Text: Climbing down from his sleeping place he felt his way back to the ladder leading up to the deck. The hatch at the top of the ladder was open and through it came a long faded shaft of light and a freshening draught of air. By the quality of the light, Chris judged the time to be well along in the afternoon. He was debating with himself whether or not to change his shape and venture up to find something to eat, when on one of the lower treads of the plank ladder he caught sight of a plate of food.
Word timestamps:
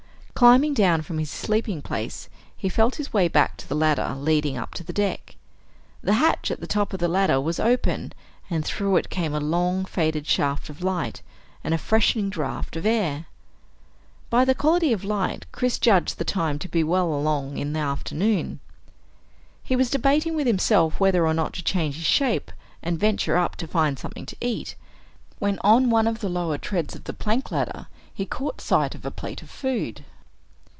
Climbing 0.33 0.73
down 0.73 1.03
from 1.03 1.19
his 1.19 1.29
sleeping 1.29 1.83
place 1.83 2.27
he 2.57 2.67
felt 2.67 2.95
his 2.95 3.13
way 3.13 3.27
back 3.27 3.57
to 3.57 3.69
the 3.69 3.75
ladder 3.75 4.15
leading 4.17 4.57
up 4.57 4.73
to 4.73 4.83
the 4.83 4.91
deck. 4.91 5.35
The 6.01 6.13
hatch 6.13 6.49
at 6.49 6.59
the 6.59 6.65
top 6.65 6.93
of 6.93 6.99
the 6.99 7.07
ladder 7.07 7.39
was 7.39 7.59
open 7.59 8.11
and 8.49 8.65
through 8.65 8.95
it 8.95 9.11
came 9.11 9.35
a 9.35 9.39
long 9.39 9.85
faded 9.85 10.25
shaft 10.25 10.67
of 10.67 10.81
light 10.81 11.21
and 11.63 11.75
a 11.75 11.77
freshening 11.77 12.31
draught 12.31 12.75
of 12.75 12.87
air. 12.87 13.27
By 14.31 14.43
the 14.43 14.55
quality 14.55 14.91
of 14.91 15.01
the 15.03 15.09
light, 15.09 15.45
Chris 15.51 15.77
judged 15.77 16.17
the 16.17 16.25
time 16.25 16.57
to 16.57 16.67
be 16.67 16.83
well 16.83 17.13
along 17.13 17.57
in 17.59 17.73
the 17.73 17.79
afternoon. 17.79 18.61
He 19.63 19.75
was 19.75 19.91
debating 19.91 20.35
with 20.35 20.47
himself 20.47 20.99
whether 20.99 21.27
or 21.27 21.35
not 21.35 21.53
to 21.53 21.63
change 21.63 21.97
his 21.97 22.05
shape 22.05 22.51
and 22.81 22.99
venture 22.99 23.37
up 23.37 23.57
to 23.57 23.67
find 23.67 23.99
something 23.99 24.25
to 24.25 24.37
eat, 24.41 24.73
when 25.37 25.59
on 25.61 25.91
one 25.91 26.07
of 26.07 26.19
the 26.19 26.29
lower 26.29 26.57
treads 26.57 26.95
of 26.95 27.03
the 27.03 27.13
plank 27.13 27.51
ladder 27.51 27.85
he 28.11 28.25
caught 28.25 28.59
sight 28.59 28.95
of 28.95 29.05
a 29.05 29.11
plate 29.11 29.43
of 29.43 29.49
food. 29.51 30.03